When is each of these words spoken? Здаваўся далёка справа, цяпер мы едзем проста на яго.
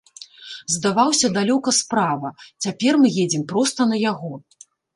Здаваўся 0.75 1.27
далёка 1.35 1.69
справа, 1.81 2.33
цяпер 2.67 2.93
мы 3.05 3.15
едзем 3.23 3.47
проста 3.55 3.91
на 3.95 4.03
яго. 4.11 4.31